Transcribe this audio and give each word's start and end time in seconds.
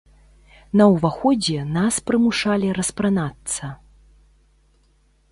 На 0.79 0.85
ўваходзе 0.93 1.65
нас 1.75 1.99
прымушалі 2.07 2.71
распранацца. 2.79 3.69